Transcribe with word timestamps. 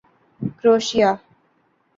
کروشیا 0.59 1.11